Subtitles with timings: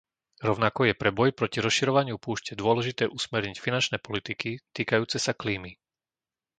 [0.49, 5.71] Rovnako je pre boj proti rozširovaniu púšte dôležité usmerniť finančné politiky týkajúce sa klímy.